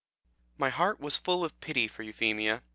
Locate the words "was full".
0.99-1.45